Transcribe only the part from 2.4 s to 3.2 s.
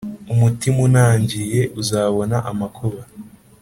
amakuba,